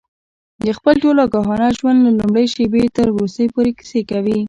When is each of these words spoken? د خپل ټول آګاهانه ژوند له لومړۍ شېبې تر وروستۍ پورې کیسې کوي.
د 0.65 0.67
خپل 0.77 0.95
ټول 1.03 1.17
آګاهانه 1.25 1.67
ژوند 1.77 1.99
له 2.05 2.11
لومړۍ 2.19 2.45
شېبې 2.53 2.83
تر 2.97 3.07
وروستۍ 3.11 3.47
پورې 3.55 3.71
کیسې 3.79 4.01
کوي. 4.09 4.37